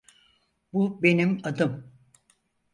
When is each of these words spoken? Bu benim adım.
Bu 0.73 1.03
benim 1.03 1.41
adım. 1.43 1.91